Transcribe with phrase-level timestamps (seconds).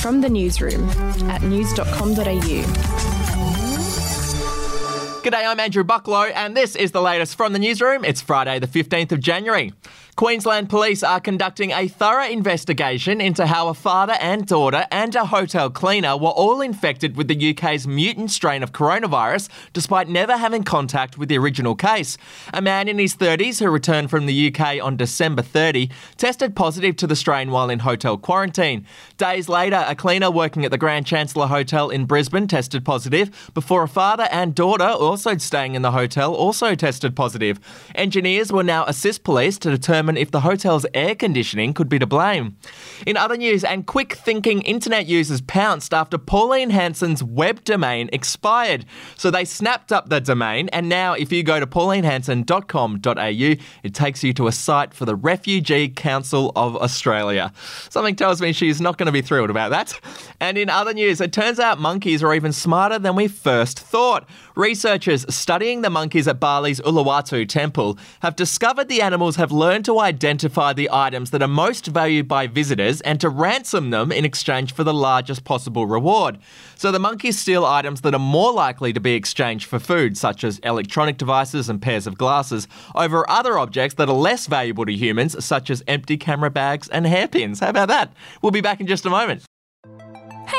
[0.00, 0.88] From the newsroom
[1.30, 2.20] at news.com.au.
[5.22, 8.06] G'day, I'm Andrew Bucklow, and this is the latest from the newsroom.
[8.06, 9.74] It's Friday, the 15th of January.
[10.16, 15.24] Queensland Police are conducting a thorough investigation into how a father and daughter and a
[15.24, 20.62] hotel cleaner were all infected with the UK's mutant strain of coronavirus, despite never having
[20.62, 22.18] contact with the original case.
[22.52, 26.96] A man in his 30s who returned from the UK on December 30 tested positive
[26.96, 28.84] to the strain while in hotel quarantine.
[29.16, 33.84] Days later, a cleaner working at the Grand Chancellor Hotel in Brisbane tested positive, before
[33.84, 37.58] a father and daughter also staying in the hotel also tested positive.
[37.94, 42.06] Engineers will now assist police to determine if the hotel's air conditioning could be to
[42.06, 42.56] blame.
[43.06, 48.84] In other news, and quick thinking internet users pounced after Pauline Hanson's web domain expired.
[49.16, 54.24] So they snapped up the domain, and now if you go to paulinehanson.com.au, it takes
[54.24, 57.52] you to a site for the Refugee Council of Australia.
[57.88, 59.98] Something tells me she's not going to be thrilled about that.
[60.40, 64.28] And in other news, it turns out monkeys are even smarter than we first thought.
[64.56, 69.89] Researchers studying the monkeys at Bali's Uluwatu temple have discovered the animals have learned to
[69.98, 74.72] identify the items that are most valued by visitors and to ransom them in exchange
[74.72, 76.38] for the largest possible reward.
[76.76, 80.44] So the monkeys steal items that are more likely to be exchanged for food, such
[80.44, 84.92] as electronic devices and pairs of glasses, over other objects that are less valuable to
[84.92, 87.58] humans, such as empty camera bags and hairpins.
[87.58, 88.12] How about that?
[88.42, 89.49] We'll be back in just a moment.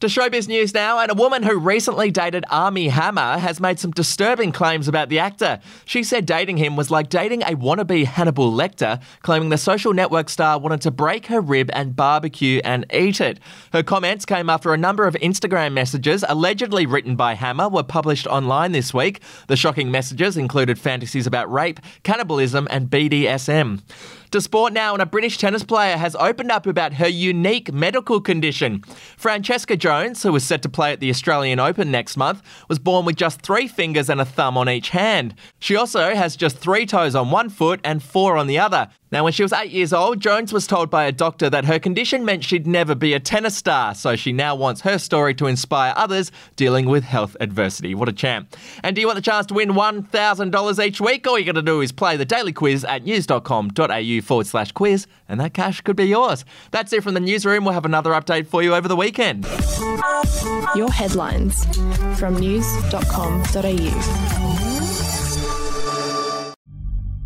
[0.00, 3.90] To showbiz news now, and a woman who recently dated Armie Hammer has made some
[3.90, 5.60] disturbing claims about the actor.
[5.84, 10.30] She said dating him was like dating a wannabe Hannibal Lecter, claiming the social network
[10.30, 13.40] star wanted to break her rib and barbecue and eat it.
[13.74, 18.26] Her comments came after a number of Instagram messages allegedly written by Hammer were published
[18.26, 19.20] online this week.
[19.48, 23.82] The shocking messages included fantasies about rape, cannibalism, and BDSM.
[24.30, 28.20] To sport now, and a British tennis player has opened up about her unique medical
[28.20, 28.80] condition.
[29.16, 33.04] Francesca Jones, who is set to play at the Australian Open next month, was born
[33.04, 35.34] with just three fingers and a thumb on each hand.
[35.58, 38.88] She also has just three toes on one foot and four on the other.
[39.12, 41.80] Now, when she was eight years old, Jones was told by a doctor that her
[41.80, 45.48] condition meant she'd never be a tennis star, so she now wants her story to
[45.48, 47.92] inspire others dealing with health adversity.
[47.94, 48.56] What a champ.
[48.84, 51.26] And do you want the chance to win $1,000 each week?
[51.26, 55.08] All you got to do is play the daily quiz at news.com.au forward slash quiz,
[55.28, 56.44] and that cash could be yours.
[56.70, 57.64] That's it from the newsroom.
[57.64, 59.44] We'll have another update for you over the weekend.
[60.76, 61.64] Your headlines
[62.16, 63.40] from news.com.au.